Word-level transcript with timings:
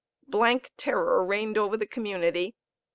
Blank 0.27 0.71
terror 0.77 1.23
reigned 1.23 1.59
over 1.59 1.77
the 1.77 1.85
community. 1.85 2.55